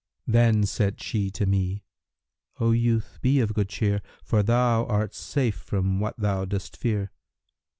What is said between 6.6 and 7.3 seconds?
fear!'